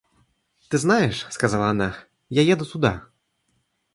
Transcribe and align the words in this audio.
—Ты 0.69 0.79
знаешь,— 0.79 1.27
сказала 1.29 1.69
она,— 1.69 1.95
я 2.29 2.41
еду 2.41 2.65
туда. 2.65 3.05